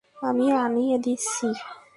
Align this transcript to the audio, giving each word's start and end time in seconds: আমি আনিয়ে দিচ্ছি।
আমি 0.27 0.45
আনিয়ে 0.63 0.97
দিচ্ছি। 1.03 1.47